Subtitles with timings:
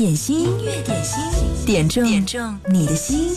[0.00, 1.22] 点心，音乐点心，
[1.66, 3.34] 点中点中你的心。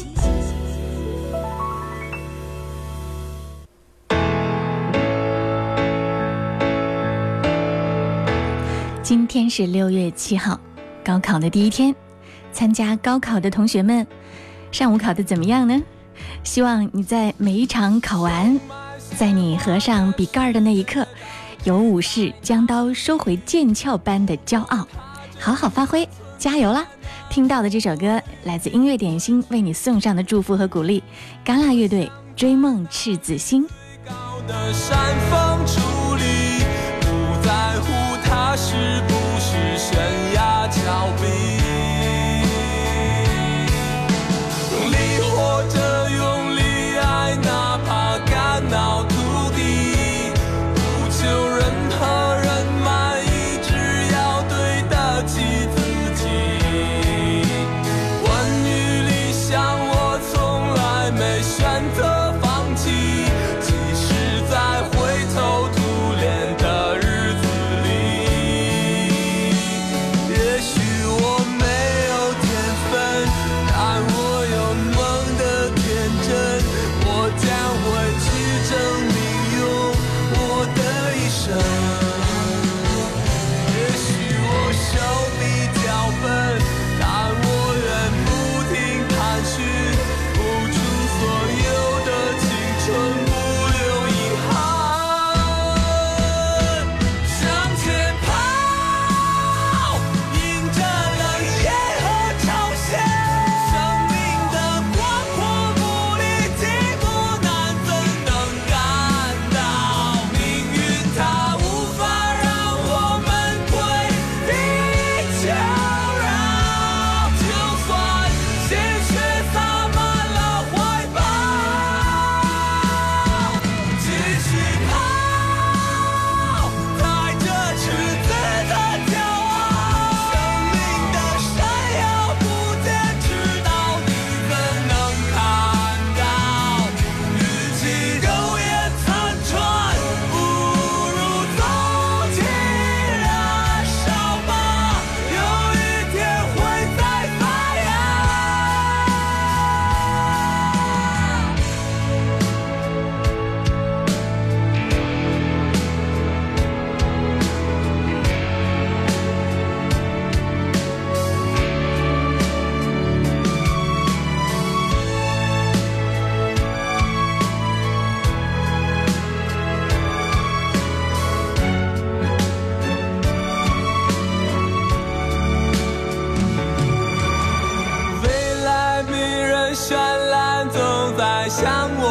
[9.04, 10.58] 今天是六月七号，
[11.04, 11.94] 高考的第一天。
[12.54, 14.08] 参加高考的同学们，
[14.72, 15.84] 上午考的怎么样呢？
[16.46, 18.58] 希望你在每一场考完，
[19.18, 21.06] 在你合上笔盖的那一刻，
[21.66, 24.88] 有武士将刀收回剑鞘般的骄傲。
[25.38, 26.08] 好好发挥，
[26.44, 26.86] 加油啦！
[27.30, 31.02] 听到的这首歌来自音乐点心为你送上的祝福和鼓励，
[31.42, 33.66] 嘎啦乐队《追梦赤子心》。
[33.68, 33.72] 不
[37.42, 38.76] 在乎它是
[39.08, 39.98] 不是悬
[40.36, 41.43] 崖峭壁。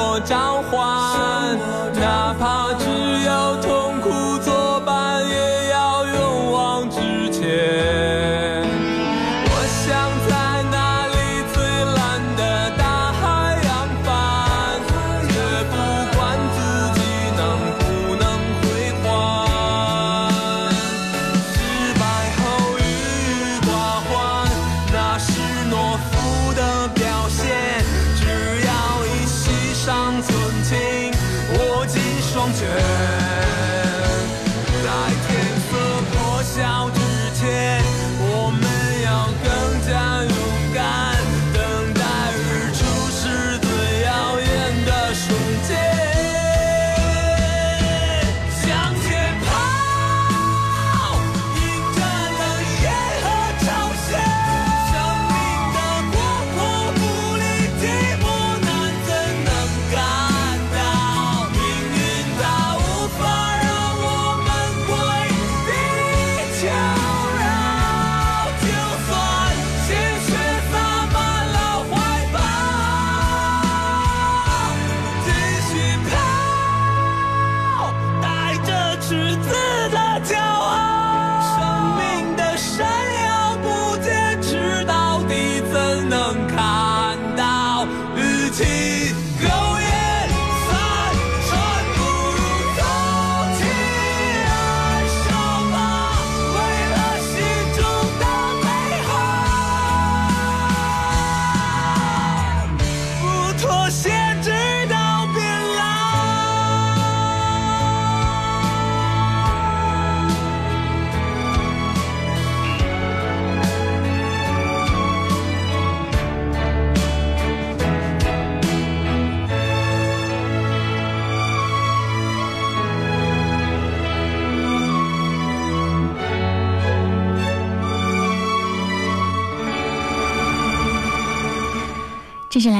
[0.04, 1.56] 我召唤
[1.94, 3.11] 哪怕只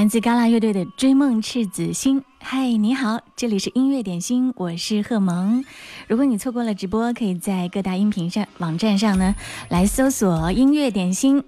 [0.03, 2.21] 来自嘎啦乐队的《追梦赤子心》。
[2.41, 5.65] 嗨，你好，这里是音乐点心，我是贺萌。
[6.09, 9.37] 如果你错过了直播，可以在各大音频上网站上呢
[9.69, 11.45] 来搜索“音乐点心”。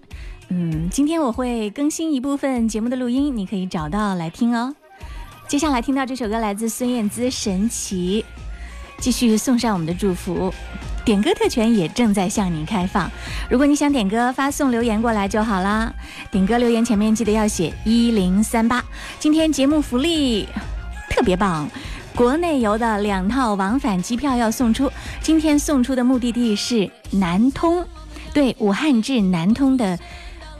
[0.51, 4.77] 嗯，今天我会更新一部分节目的录音，你可以找到来听哦。
[5.49, 8.25] 接下来听到这首歌来自孙燕姿，《神奇》，
[9.03, 10.55] 继续送上我们的祝福。
[11.05, 13.11] 点歌特权也正在向您开放，
[13.51, 15.93] 如果你想点歌，发送留言过来就好啦。
[16.31, 18.83] 点歌留言前面记得要写一零三八。
[19.19, 20.49] 今天节目福利
[21.11, 21.69] 特别棒，
[22.17, 24.91] 国内游的两套往返机票要送出。
[25.21, 27.85] 今天送出的目的地是南通，
[28.33, 29.99] 对，武汉至南通的。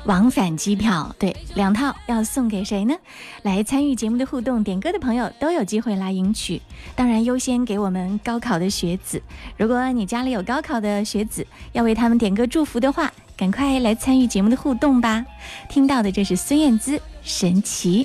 [0.07, 2.95] 往返机票，对，两套要送给谁呢？
[3.43, 6.61] 来参与节目的互动、点歌的朋友都有机会来赢取。
[6.95, 9.23] 当然，优先给我们高考的学子。
[9.57, 15.25] 如果你家里有高考的学子，要为他们点歌祝福的话，赶快来参与节目的互动吧。
[15.69, 18.05] 听到的这是孙燕姿《神奇》。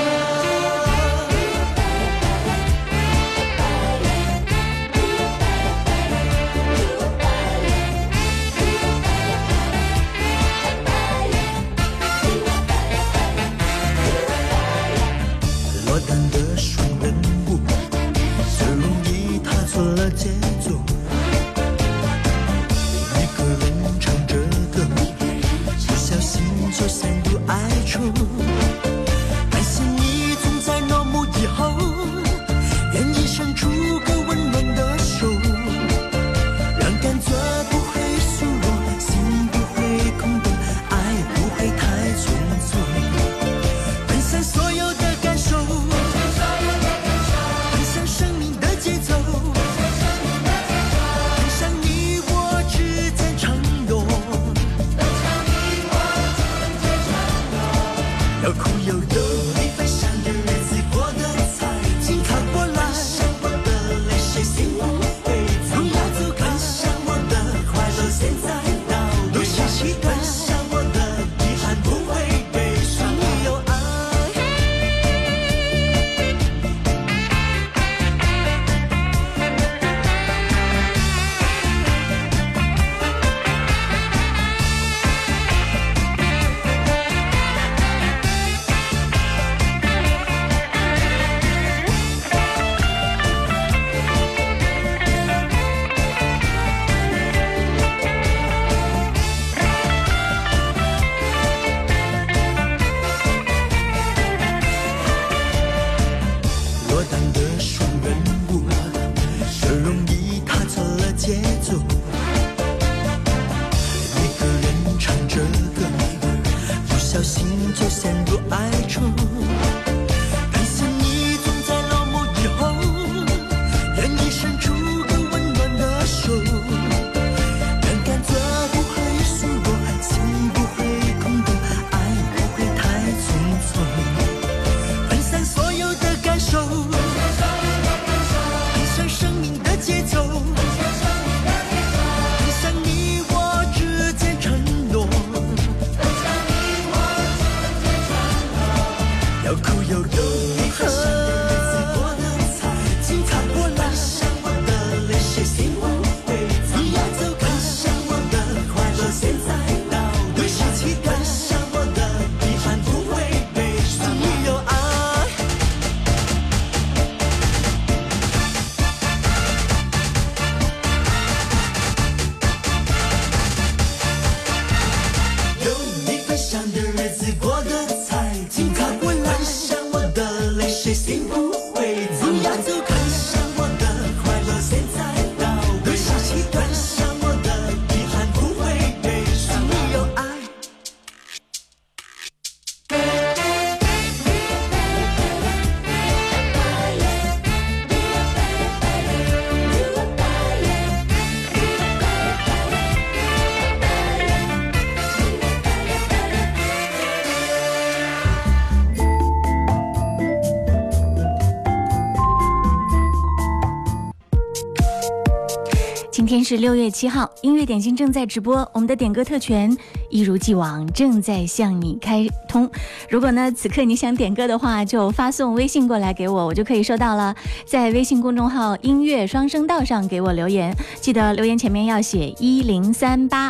[216.51, 219.73] 是六月七号，音乐点心正在直播，我们的点歌特权
[220.09, 222.69] 一如既往正在向你开通。
[223.09, 227.33] 如果呢此刻你想点歌的话，就发送微信过来给我，我就可以收到了。
[227.65, 233.49] 在微信公众号“音乐双声道”上给我留言，记得留言前面要写一零三八。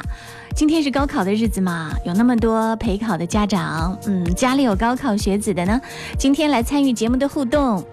[0.55, 5.81] 今天是高考的日子嘛，有那么多陪考的家长，嗯，家里有高考学子的呢，
[6.20, 7.84] 今天来参与节目的互动。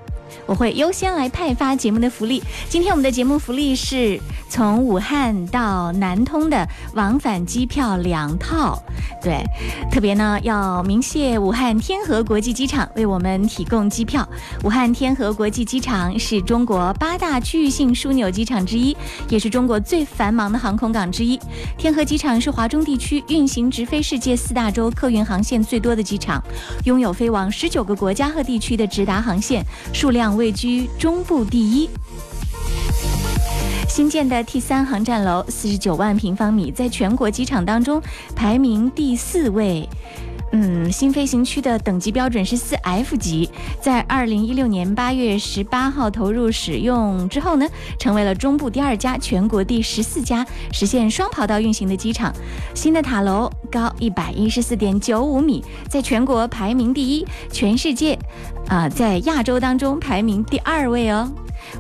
[0.45, 2.43] 我会优先来派发节目的福利。
[2.69, 8.81] 今天我们的节目福利是从武汉到南通的往返机票两套。
[9.21, 9.45] 对，
[9.90, 14.26] 特别呢要鸣谢武汉天河国际机场为我们提供机票。
[14.64, 18.97] 武汉天河国际机场是中国八大区域性枢纽机场之一，
[19.28, 21.38] 也是中国最繁忙的航空港之一。
[21.76, 26.43] 天河机场是华中地区运行直飞世界四大洲客运航线最多的机场，
[26.85, 30.28] 拥有飞往十九个国家和地区的直达航线，数量。
[30.38, 31.88] 位居中部第一，
[33.99, 38.00] 新建的 T 三航站楼四十九万平方米，在全国机场当中
[38.37, 39.88] 排名第四位。
[40.52, 43.50] 嗯，新飞行区的等级标准是四 F 级，
[43.81, 47.67] 在二零一六年八月十八号投入使用之后呢，
[47.99, 52.33] 成为了中部第二家、全国第十四家实现双跑道运行的机场。
[52.75, 58.17] 新的塔楼高一百一十四点九五米，在全国排名第一，全世界，
[58.69, 61.28] 啊，在亚洲当中排名第二位哦。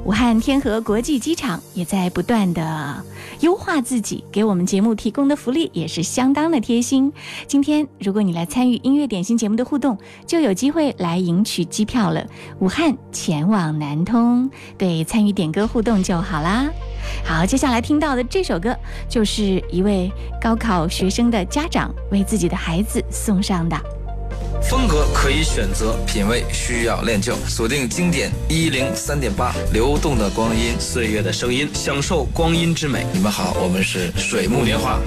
[0.04, 3.04] 武汉天河国际机场也在不断的
[3.40, 7.12] 优化自己，给我们节目提供的福利也是相当的贴心。
[7.46, 12.24] 今天如果你来参与音乐点心节目的互动，就有机会来赢取机票了。
[12.60, 16.70] 武汉前往南通，对，参与点歌互动就好啦。
[17.24, 18.76] 好，接下来听到的这首歌，
[19.08, 23.97] 就是一位高考学生的家长为自己的孩子送上的。
[24.62, 27.34] 风格可以选择，品味需要练就。
[27.46, 33.06] 锁定经典一零三点八，流动的光阴，岁月的声音，享受光阴之美。
[33.12, 34.98] 你们好，我们是水木年华。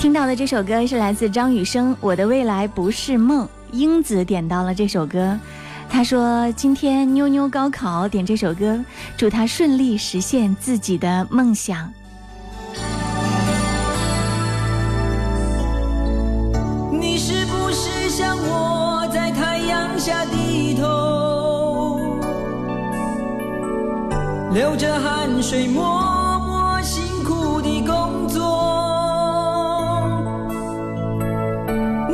[0.00, 3.46] 听到的这首歌是来自张雨生，《我的未来不是梦》。
[3.70, 5.38] 英子点到了这首歌，
[5.88, 8.84] 他说今天妞妞高考，点这首歌，
[9.16, 11.92] 祝她顺利实现自己的梦想。
[18.48, 21.98] 我在太阳下低头
[24.52, 28.42] 流着汗水默默辛苦的工作。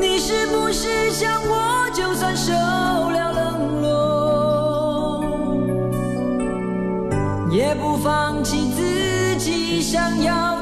[0.00, 5.24] 你是不是像我就算受了冷落
[7.50, 10.57] 也不放弃自己想要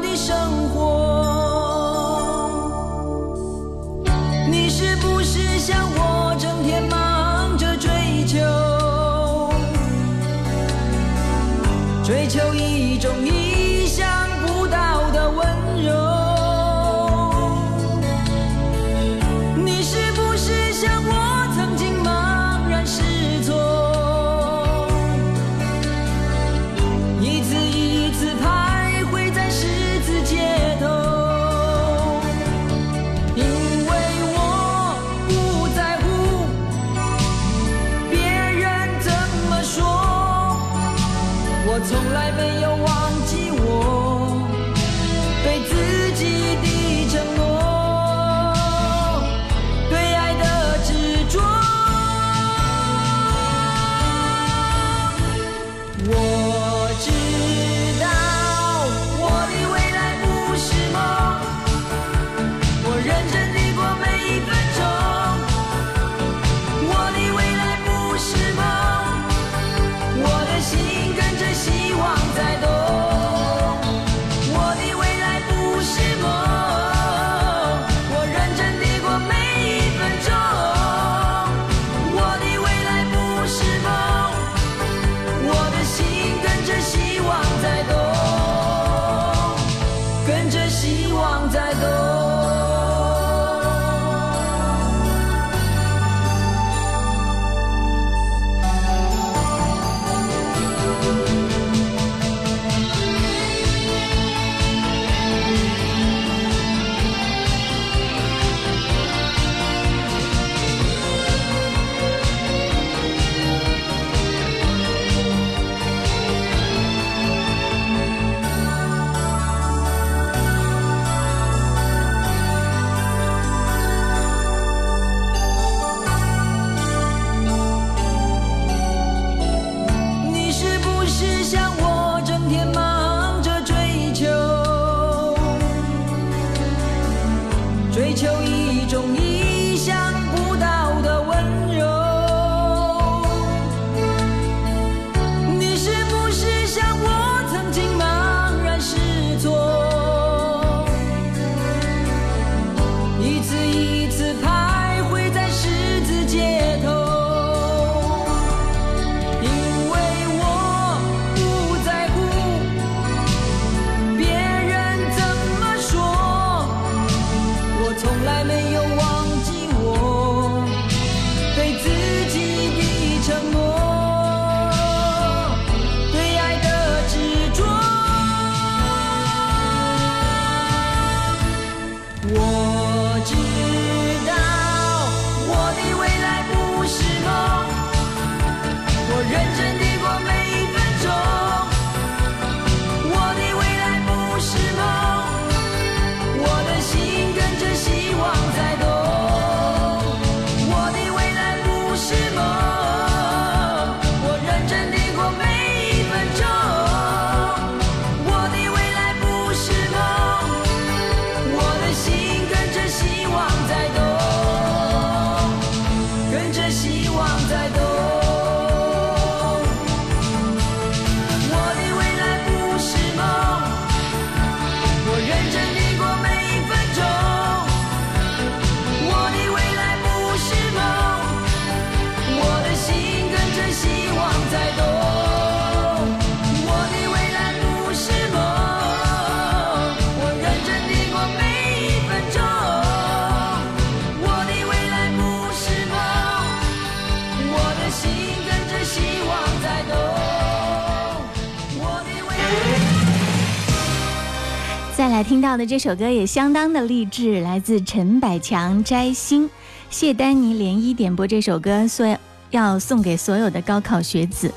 [255.16, 259.48] 来听到的这首歌也相当的励志，来自陈百强摘星，
[259.88, 262.18] 谢丹妮连一点播这首歌说
[262.50, 264.52] 要送给所有的高考学子。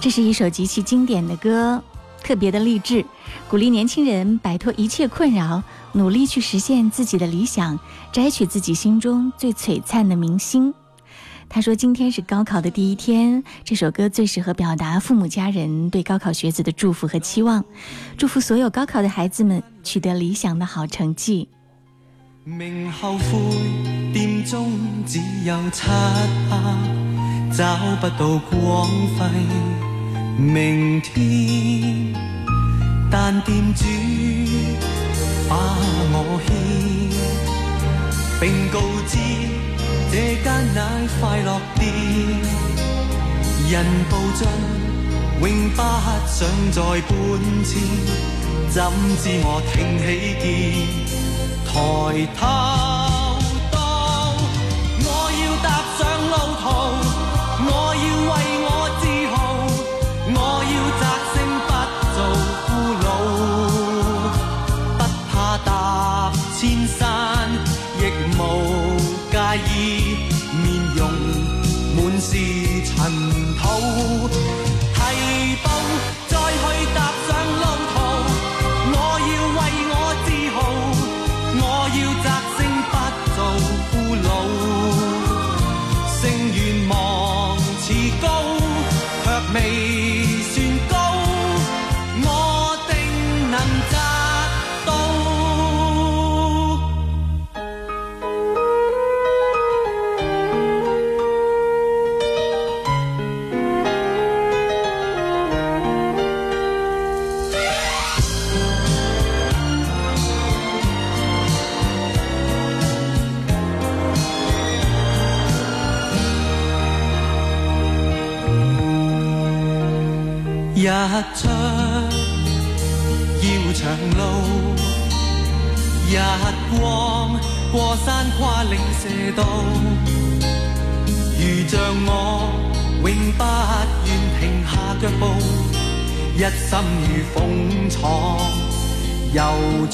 [0.00, 1.82] 这是一首极其经典的歌，
[2.22, 3.04] 特别的励志，
[3.50, 5.60] 鼓励年轻人摆脱一切困扰，
[5.94, 7.76] 努力去实现自己的理想，
[8.12, 10.72] 摘取自己心中最璀璨的明星。
[11.54, 17.64] 他说：“今天是高考的第一天，这首歌最适合表達父母家人對高考學子的祝福和期望，
[18.18, 21.46] 祝福所有高考的孩子們取得理想的好成績。”
[22.42, 23.22] 明後悔，
[24.12, 24.72] 店中
[25.06, 25.88] 只有漆
[26.50, 29.30] 黑，找不到光輝
[30.36, 32.12] 明天。
[33.08, 33.84] 但店主
[35.48, 35.54] 把
[36.10, 36.50] 我牽，
[38.40, 39.18] 並告知
[40.14, 40.46] 这间
[40.76, 40.80] 乃
[41.20, 41.82] 快乐店。
[43.68, 44.46] 人步進，
[45.40, 45.82] 永不
[46.28, 47.10] 想再搬
[47.64, 47.82] 迁，
[48.70, 48.76] 怎
[49.18, 50.06] 知我挺起
[50.38, 50.46] 肩。
[51.66, 51.72] 抬
[52.38, 53.03] 他
[72.34, 72.40] 是
[72.82, 72.96] 尘
[73.54, 75.68] 土，提步
[76.26, 76.64] 再去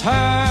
[0.00, 0.49] time.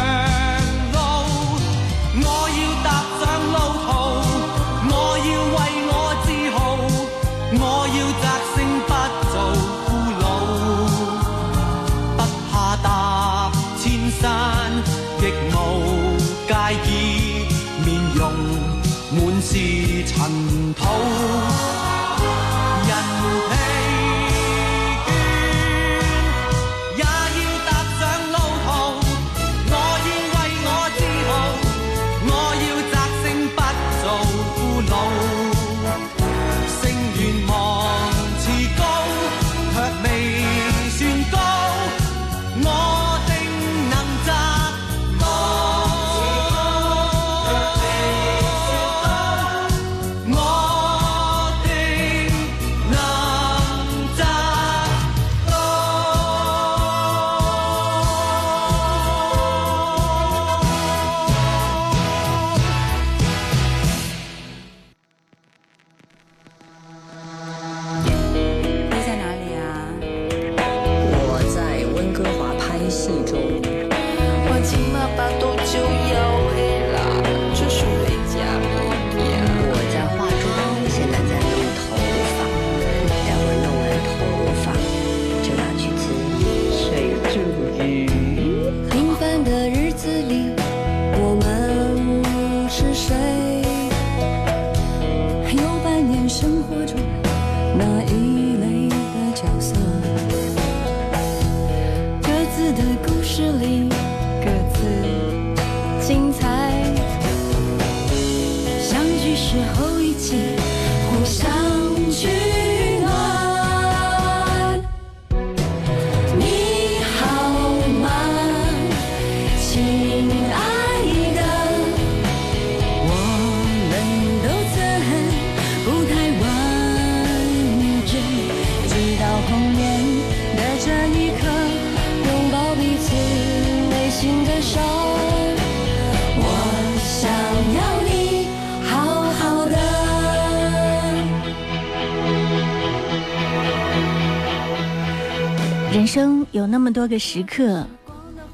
[146.92, 147.86] 多个时刻，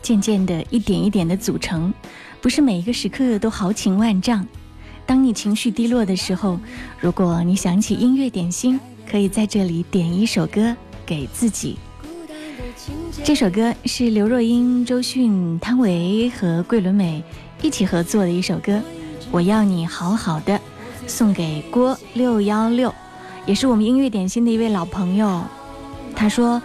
[0.02, 1.94] 渐渐的一点一点的组成，
[2.42, 4.46] 不是每一个时刻都豪情万丈。
[5.06, 6.60] 当你情绪低落的时候，
[7.00, 11.78] 如果你想起音乐点心，可以在这里点一首歌给自己。
[13.24, 17.24] 这首歌是刘若英、周迅、汤唯和桂纶镁
[17.62, 18.74] 一起合作的一首歌，
[19.32, 20.54] 《我要你好好的》，
[21.08, 22.94] 送给郭六幺六，
[23.46, 25.42] 也是我们音乐点心的一位老朋友。
[26.16, 26.62] 他说：“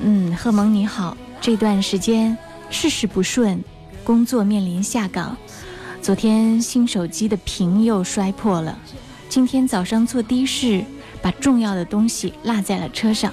[0.00, 2.36] 嗯，贺蒙你好，这段时间
[2.70, 3.62] 事事不顺，
[4.04, 5.36] 工作面临下岗。
[6.00, 8.78] 昨天新手机的屏又摔破了，
[9.28, 10.84] 今天早上坐的士，
[11.20, 13.32] 把重要的东西落在了车上。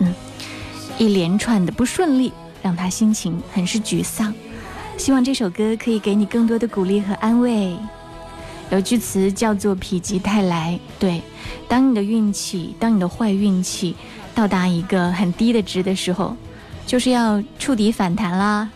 [0.00, 0.12] 嗯，
[0.98, 4.34] 一连串的不顺利让他心情很是沮丧。
[4.96, 7.76] 希望这首歌可以给你更多的鼓励和安慰。
[8.70, 11.22] 有句词叫做“否极泰来”，对，
[11.68, 13.96] 当你的运气，当你的坏运气
[14.40, 16.34] 到达一个很低的值的时候，
[16.86, 18.66] 就是要触底反弹啦。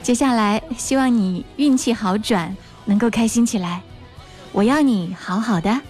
[0.00, 3.82] 接下来，希望你运气好转，能够开心起来。
[4.52, 5.80] 我要你好好的。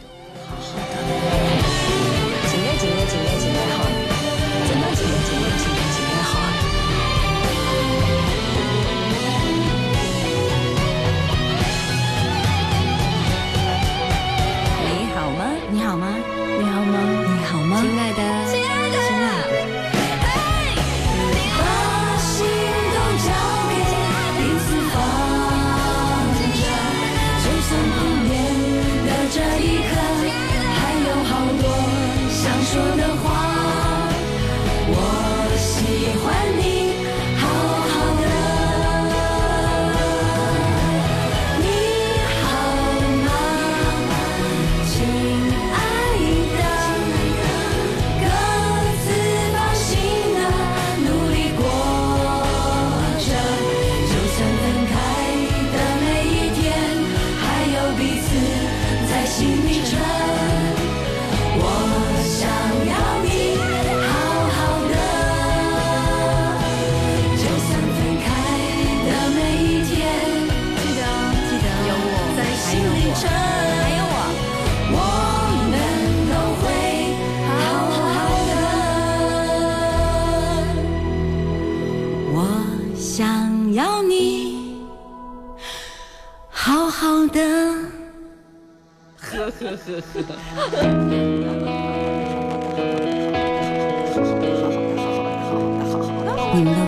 [96.54, 96.87] 你们都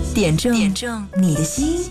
[0.13, 1.89] 点中点中你的心。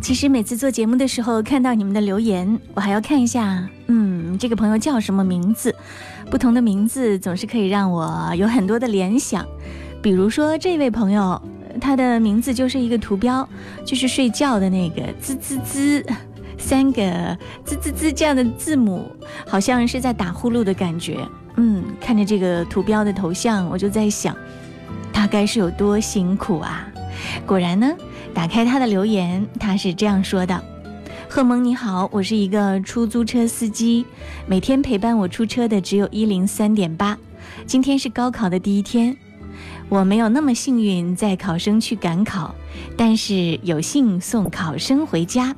[0.00, 5.74] 其实每次做节目的时候，看到你们的留言，我还要看一下，嗯，这个朋友叫什么名字？
[6.30, 9.46] 不同的名字总是可以让我有很多的联想。
[10.02, 11.40] 比如说这位朋友，
[11.80, 13.46] 他的名字就是一个图标，
[13.84, 16.06] 就是睡觉的那个滋滋滋，
[16.56, 19.04] 三个滋滋滋这样的字母，
[19.46, 21.18] 好像是在打呼噜的感觉。
[21.56, 24.36] 嗯，看着这个图标的头像，我就在想，
[25.12, 26.86] 他该是有多辛苦啊！
[27.46, 27.90] 果然呢，
[28.34, 30.62] 打开他的留言，他是这样说的
[31.28, 34.04] ：“贺蒙你好，我是一个出租车司机，
[34.46, 37.16] 每天陪伴我出车的只有一零三点八。
[37.66, 39.16] 今天是高考的第一天，
[39.88, 42.54] 我没有那么幸运在考生去赶考，
[42.98, 45.56] 但是有幸送考生回家。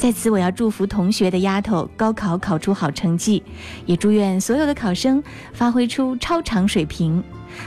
[0.00, 3.42] 在此，我要祝福同学的丫头高考考出好成绩，
[3.84, 7.22] 也祝愿所有的考生发挥出超常水平。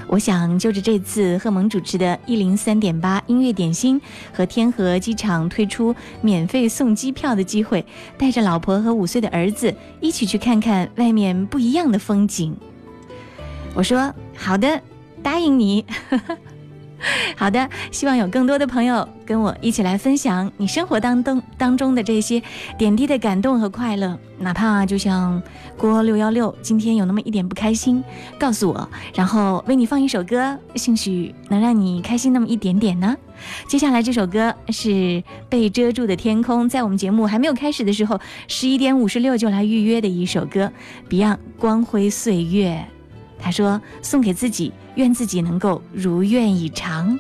[0.08, 4.02] 我想就着这次贺蒙主持的“一零三点八”音乐点心
[4.34, 7.86] 和天河机场推出免费送机票的机会，
[8.18, 12.58] 带着老婆和五岁的儿子一起去看看外面不一样的风景。
[13.76, 14.82] 我说好的，
[15.22, 15.86] 答应你。
[16.10, 16.36] 呵呵
[17.36, 22.42] 好的，希望有更多的朋友跟我一起来分享你生活当中当中的这些
[22.78, 25.42] 点滴的感动和快乐，哪怕就像
[25.78, 28.04] 郭六幺六今天有那么一点不开心，
[28.40, 33.16] 告诉我，然后为你放一首歌，兴许能让你开心那么一点点呢。
[33.68, 34.90] 接下来这首歌是
[35.50, 40.72] 《被遮住的天空》，在我们节目还没有开始的时候，十一点五十六就来预约的一首歌
[41.10, 42.86] ，Beyond《光辉岁月》。
[43.44, 47.20] 他说：“送给自己，愿自己能够如愿以偿。”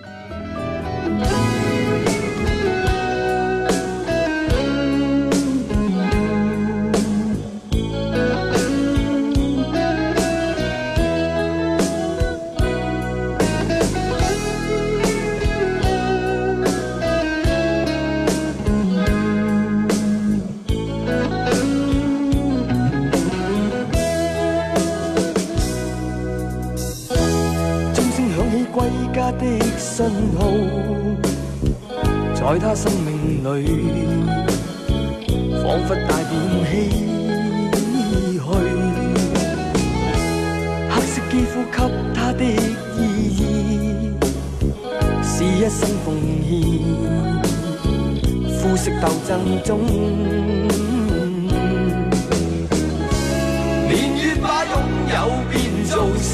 [29.93, 30.41] 的信號，
[32.33, 33.45] 在他生命裏，
[35.61, 36.33] 彷彿帶點
[36.65, 36.67] 唏
[38.39, 38.41] 噓。
[40.89, 41.77] 黑色肌膚給
[42.15, 42.41] 他的
[42.97, 42.99] 意
[43.37, 43.41] 義，
[45.23, 46.07] 是一生奉
[46.41, 46.51] 獻，
[48.49, 49.29] 膚色鬥爭
[49.63, 49.69] 中。
[53.87, 54.73] 年月把擁
[55.13, 55.15] 有
[55.51, 55.53] 變
[55.85, 56.33] 做失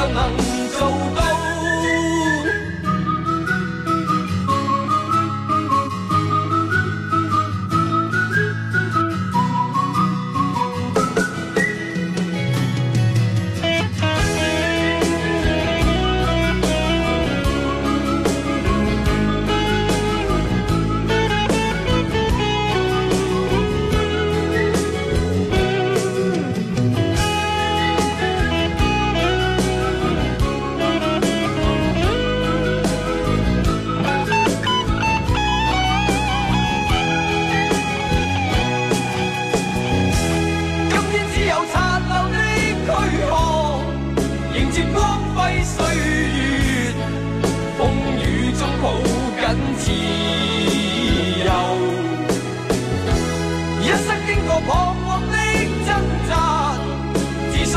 [0.00, 0.39] 誰又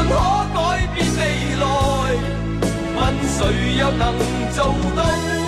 [0.09, 0.13] 可
[0.53, 1.65] 改变未来
[2.95, 4.13] 问谁又能
[4.51, 5.42] 做到。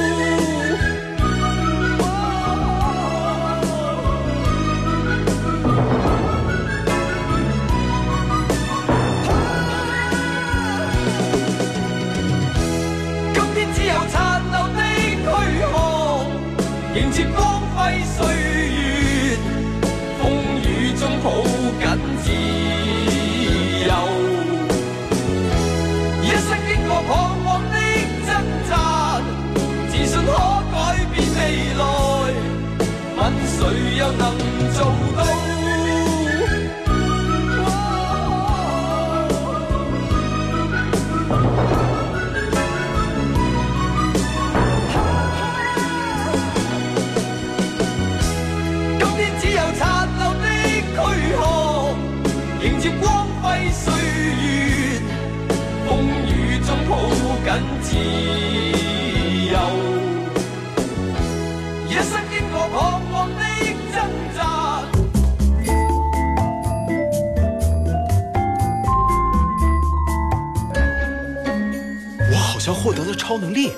[73.28, 73.72] 超能力，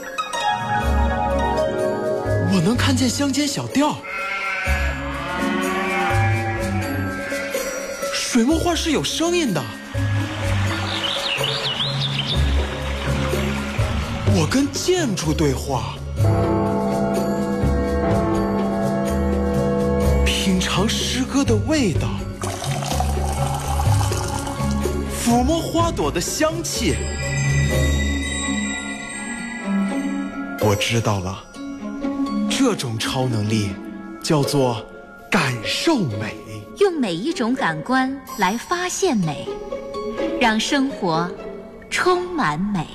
[2.52, 3.95] 我能看见乡间小调。
[8.14, 9.64] 水墨画是有声音的，
[14.36, 15.95] 我跟建筑对话，
[20.26, 22.10] 品尝诗歌的味道，
[25.24, 26.98] 抚摸花朵的香气。
[30.68, 31.41] 我知道了，
[32.49, 33.74] 这种超能力
[34.22, 34.86] 叫做
[35.32, 36.36] 感受美。
[36.80, 39.47] 用每一种感官来发现美，
[40.41, 41.32] 让生活
[41.89, 42.86] 充满美。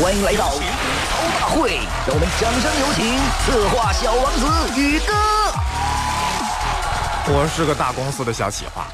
[0.00, 3.16] 欢迎来到吐槽大会，让我们掌声有请
[3.46, 5.12] 策划小王子宇哥。
[7.32, 8.88] 我是个大公司的小企划，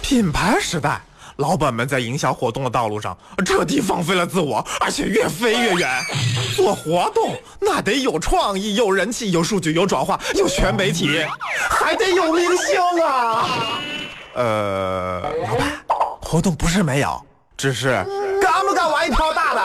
[0.00, 1.02] 品牌时代，
[1.36, 6.02] 老板们在营销活动的道路上彻底放飞了自我，而且越飞越远。
[6.54, 11.24] 做活动那得有创意、有人气、有数据、有转化、有全媒体，
[11.68, 13.46] 还得有明星啊！
[14.34, 15.72] 呃，老板，
[16.22, 17.20] 活动不是没有，
[17.56, 17.90] 只是
[18.40, 19.60] 敢不敢玩一条大的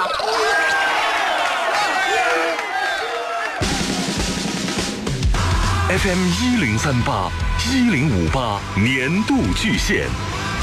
[5.90, 7.30] ？FM 一零三八
[7.70, 10.08] 一零五八年度巨献，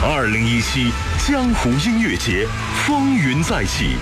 [0.01, 0.93] 二零一七
[1.27, 2.47] 江湖音乐节
[2.87, 3.97] 风云再起，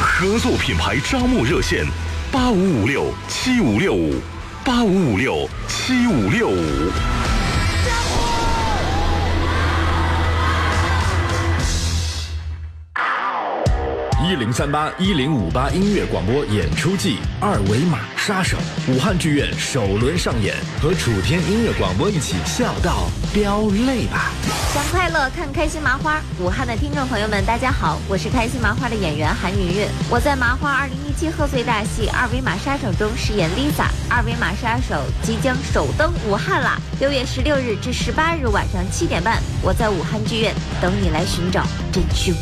[0.00, 1.86] 合作品牌招募热线：
[2.32, 4.20] 八五五六七五六五
[4.64, 6.90] 八五五六七五六五。
[14.28, 18.58] 一零三八一零五八音乐广播演出季《二维码杀手》
[18.92, 24.30] 武汉剧院首轮上演，和楚天音乐广播一起笑到飙泪吧！
[24.74, 33.88] 想快乐看开心麻花，武汉的听众朋友们，大家好，我是开心麻花的演员韩云云，我在麻花二零一七贺岁大戏《二维码杀手》中饰演 Lisa。
[34.10, 36.78] 二维码杀手即将首登武汉啦！
[37.00, 42.34] 六月十六日至十八日晚上七点半，我在武汉剧院等你来寻找真凶。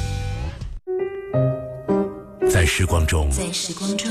[2.67, 4.11] 在时光中，在时光中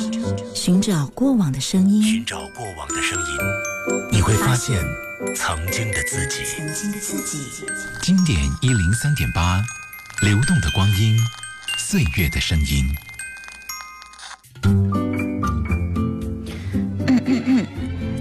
[0.53, 3.27] 寻找过往的声音，寻找过往的声音，
[4.13, 4.81] 你会发现
[5.35, 6.45] 曾经的自己。
[6.45, 7.37] 曾经的自己。
[8.01, 9.61] 经典一零三点八，
[10.21, 11.19] 流动的光阴，
[11.77, 12.95] 岁月的声音。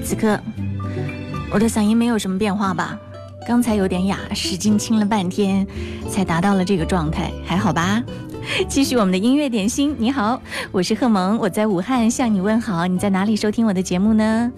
[0.04, 0.36] 此刻，
[1.52, 2.98] 我的嗓音没有什么变化吧？
[3.46, 5.64] 刚才有点哑，使劲清了半天，
[6.10, 8.02] 才达到了这个状态，还好吧？
[8.68, 9.94] 继续我们的音乐点心。
[9.98, 10.40] 你好，
[10.70, 12.86] 我是贺萌，我在武汉向你问好。
[12.86, 14.52] 你在哪里收听我的节目呢？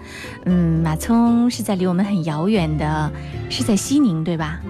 [0.45, 3.11] 嗯，马聪是在离我们很遥远的，
[3.49, 4.61] 是在西宁对吧？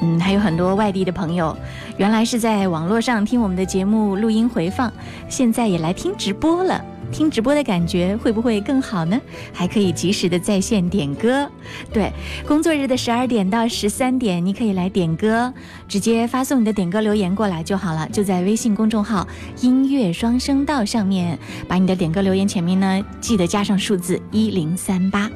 [0.00, 1.56] 嗯，还有很多外地的朋友，
[1.98, 4.92] 原来是在网络上听我们的节目录音回放，
[5.28, 6.84] 现在也来听直播了。
[7.12, 9.20] 听直播的感觉会不会更好呢？
[9.52, 11.48] 还可以及时的在线点歌。
[11.92, 12.12] 对，
[12.46, 15.52] 工作日的十二点到十三点，你可以来点歌，
[15.86, 19.26] 直接发送你的点歌留言过来就好了，就在微信公众号
[19.62, 21.38] “音乐双声道”上面，
[21.68, 25.30] 把你的点歌留言前面呢记得加上数字一零三八。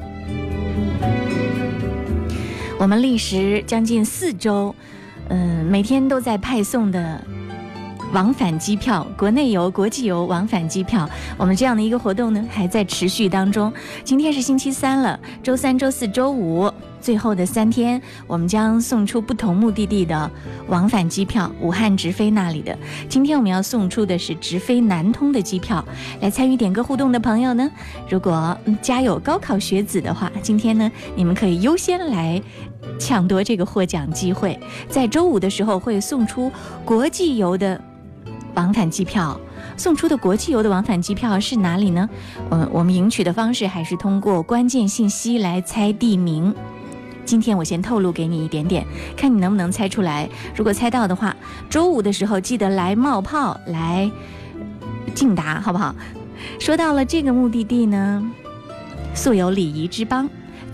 [2.77, 4.75] 我们历时将近四周，
[5.29, 7.23] 嗯、每天都在派送的。
[8.11, 11.07] 往返机票，国内游、国际游往返机票，
[11.37, 13.71] 我们这样的一个活动呢，还在持续当中。
[14.03, 20.29] 今天是星期三了，周三、周四周五最后的三天，我们将送出不同目的地的
[20.67, 22.75] 往返机票，武汉直飞那里的。
[23.07, 25.83] 今天我们要送出的是直飞南通的机票。
[26.19, 27.69] 来参与点歌互动的朋友呢，
[28.09, 32.41] 如果、家有高考学子的话，今天呢，你们可以优先来。
[32.97, 34.57] 抢夺这个获奖机会，
[34.89, 36.51] 在周五的时候会送出
[36.85, 37.79] 国际游的
[38.55, 39.39] 往返机票。
[39.77, 42.09] 送出的国际游的往返机票是哪里呢？
[42.49, 46.53] 嗯，我们赢取的方式还是通过关键信息来猜地名。
[47.25, 48.85] 今天我先透露给你一点点，
[49.15, 50.27] 看你能不能猜出来。
[50.55, 51.35] 如果猜到的话，
[51.69, 54.09] 周五的时候记得来冒泡来
[55.13, 55.93] 竞答，好不好？
[56.59, 58.23] 说到了这个目的地呢，
[59.13, 60.27] 素有礼仪之邦。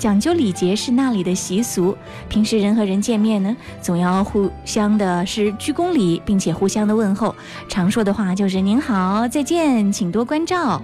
[0.06, 1.98] 讲究礼节是那里的习俗，
[2.30, 7.36] 平时人和人见面呢，总要互相的是鞠躬礼，并且互相的问候。
[7.68, 10.80] 常说的话就是“您好，再见，请多关照”。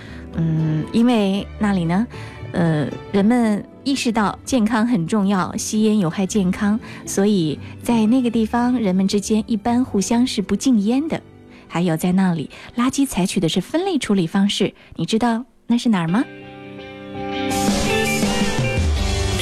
[0.36, 2.06] 嗯，因为那里呢，
[2.52, 11.18] 呃，人们意识到健康很重要，吸烟有害健康，所以在那个地方，人们之间一般互相是不禁烟的。
[11.68, 16.22] 还有在那里，垃圾采取的是分类处理方式，你知道那是哪儿吗？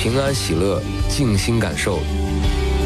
[0.08, 1.98] 平安喜乐，静心感受。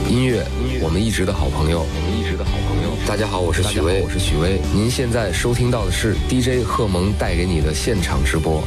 [0.08, 0.42] 音乐，
[0.82, 1.80] 我们一直的好朋友。
[1.80, 2.96] 我们一直的好朋友。
[3.06, 4.58] 大家好，我是许巍，我是许巍。
[4.74, 8.62] 您现在收听到的是 DJ 贺萌带给你的现场直播。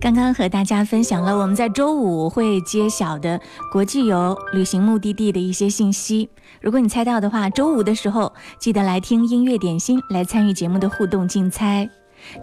[0.00, 3.38] 刚刚和大家分享了我们在周五会揭晓的
[3.70, 6.30] 国际游旅行目的地的一些信息。
[6.62, 11.90] 如果你猜到的话，周五的时候记得来听音乐点心，来参与节目的互动竞猜。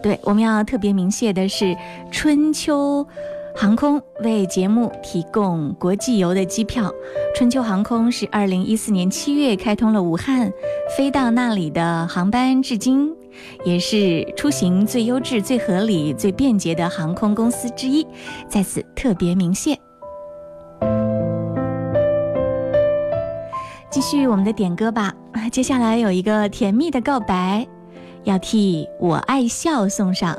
[0.02, 1.76] 对，我们要特别鸣谢的是
[2.10, 3.06] 春秋
[3.56, 6.92] 航空为节目提供国际游的机票。
[7.34, 10.52] 春秋航空是二零一四年七月开通了武汉
[10.96, 13.12] 飞到那里的航班，至今
[13.64, 18.06] 也是出行最优质、最合理、最便捷的航空公司之一，
[18.48, 19.78] 在此特别鸣谢。
[23.90, 25.14] 继续我们的点歌吧，
[25.52, 27.64] 接下来有一个甜蜜的告白，
[28.24, 30.36] 要替我爱笑送上。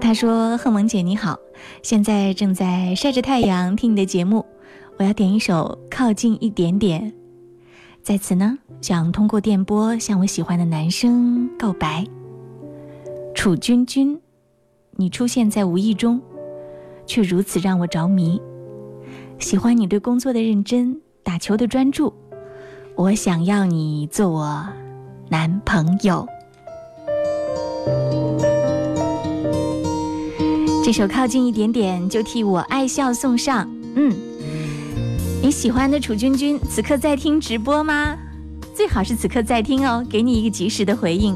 [0.00, 1.38] 他说：“贺萌姐你好，
[1.82, 4.44] 现在正在晒着太阳听你的节目，
[4.98, 7.02] 我要点一首《靠近一点点》。
[8.02, 12.04] 在此呢，想通过电波向我喜欢的男生告白。
[13.34, 14.20] 楚君君，
[14.96, 16.20] 你出现在无意中，
[17.06, 18.40] 却如此让我着迷。
[19.38, 22.12] 喜欢你对工作的认真，打球的专注。”
[22.96, 24.68] 我想要你做我
[25.28, 26.28] 男朋友。
[30.84, 33.66] 这首靠近一点点，就替我爱笑送上。
[33.94, 34.14] 嗯，
[35.42, 38.14] 你喜欢的楚君君，此刻在听直播吗？
[38.74, 41.34] 最好是此刻在听哦，给你一个及时的回应。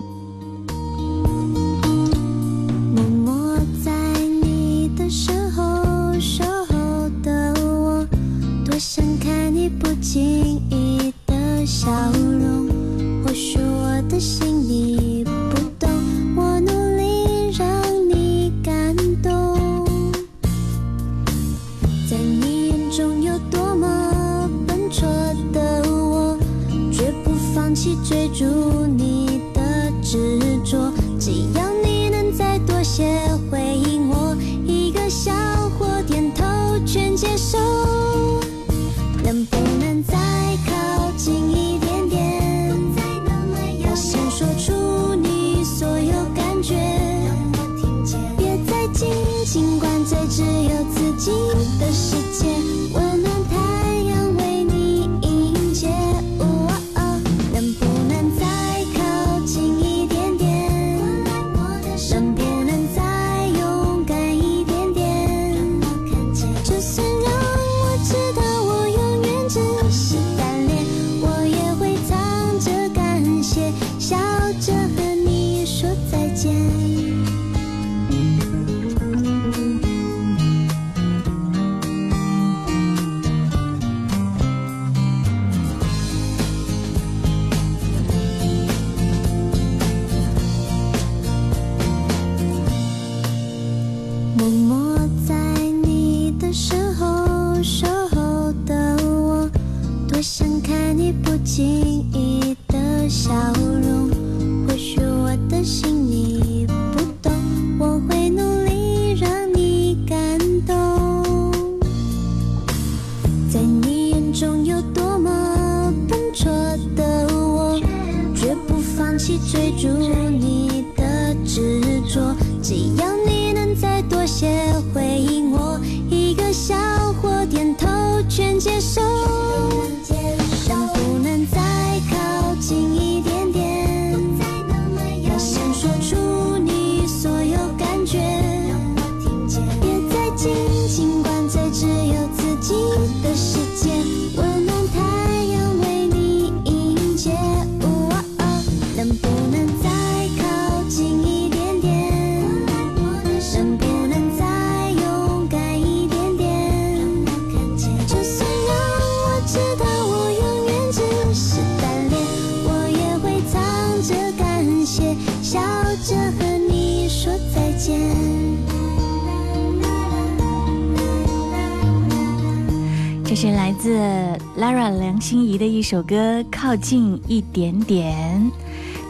[175.28, 178.40] 心仪的一首歌《靠近一点点》，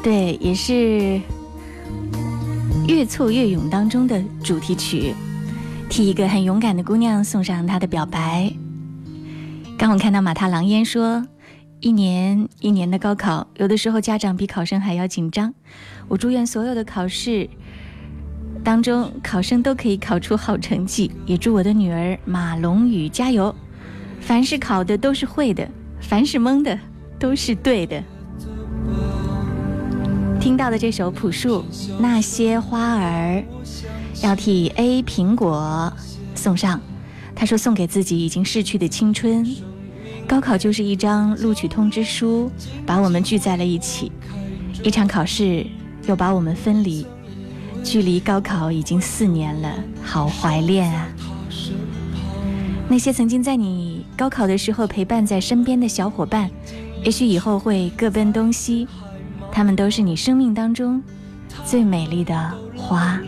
[0.03, 0.73] 对，也是
[2.89, 5.15] 《越挫越勇》当中的主题曲，
[5.89, 8.53] 替一个很勇敢的姑娘送上她的表白。
[9.79, 11.25] 刚我看到马踏狼烟说，
[11.79, 15.55] 一年一年的高考，有的时候家长比考生还要紧张。
[16.09, 17.49] 我祝愿所有的考试
[18.65, 23.55] 当中，考生都可以考出好成绩，也祝我的女儿马龙宇加油。
[24.21, 25.71] 凡是考的都是会的，
[26.09, 26.79] 凡是蒙的
[27.19, 28.03] 都是对的。
[30.41, 31.63] 听到的这首朴树
[32.01, 33.45] 《那些花儿》，
[34.25, 35.93] 要替 A 苹果
[36.35, 36.81] 送上。
[37.35, 39.47] 他说送给自己已经逝去的青春。
[40.27, 42.51] 高考就是一张录取通知书，
[42.87, 44.11] 把我们聚在了一起；
[44.83, 45.67] 一场考试
[46.07, 47.07] 又把我们分离。
[47.85, 51.07] 距离高考已经四年了，好怀恋啊！
[52.89, 56.51] 那些曾经在你高考的时候陪伴在身边的小伙伴，
[57.05, 58.89] 也许以后会各奔东西，
[59.53, 61.01] 他们都是你生命当中
[61.65, 63.21] 最美丽的花。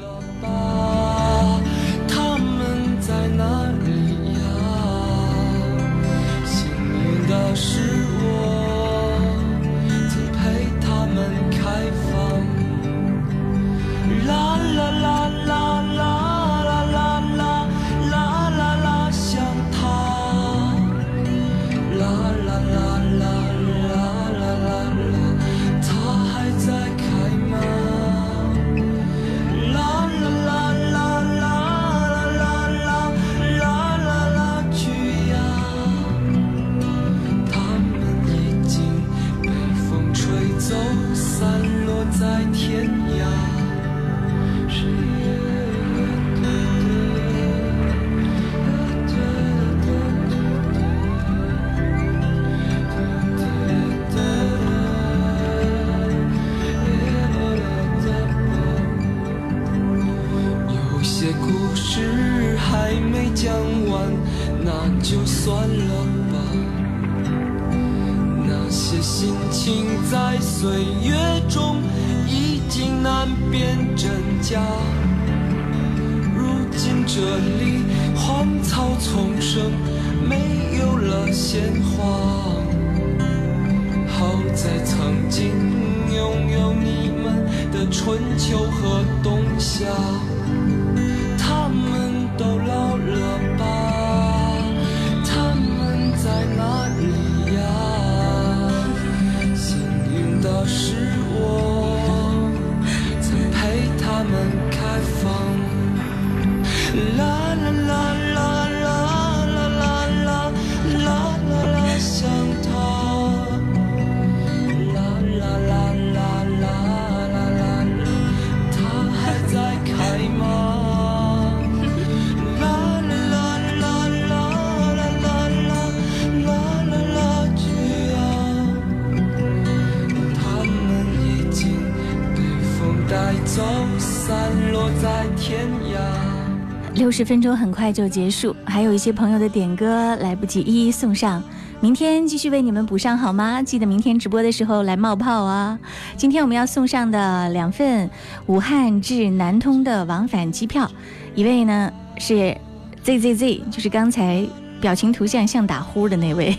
[133.56, 133.64] 走，
[133.98, 136.94] 散落在天涯。
[136.94, 141.42] 六十分钟很快就结束，还有一些朋友的点歌来不及一一送上，
[141.80, 143.60] 明天继续为你们补上好吗？
[143.60, 145.76] 记得明天直播的时候来冒泡啊！
[146.16, 148.08] 今天我们要送上的两份
[148.46, 150.88] 武汉至南通的往返机票，
[151.34, 152.56] 一位呢是
[153.04, 154.46] ZZZ，就是刚才
[154.80, 156.56] 表情图像像打呼的那位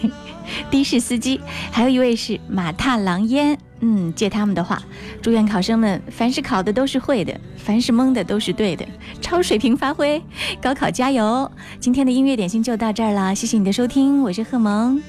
[0.69, 1.39] 的士司机，
[1.71, 3.57] 还有一位是马踏狼烟。
[3.83, 4.79] 嗯，借他们的话，
[5.23, 8.85] 祝愿考生们凡是考的都是会的，凡是蒙的都是对的，
[9.21, 10.21] 超水平发挥，
[10.61, 11.51] 高考加油！
[11.79, 15.01] 今天的音乐点心就到这儿了，谢谢你的收听，我是贺萌，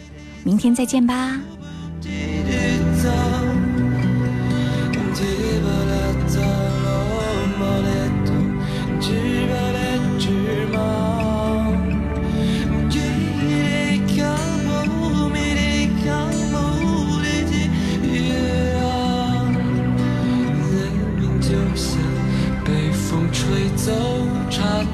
[0.43, 1.39] 明天再见吧。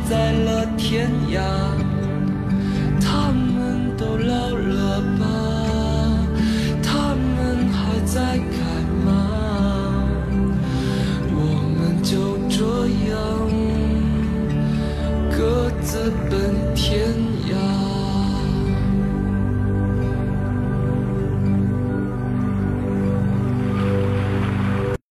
[0.08, 1.77] 在了天涯。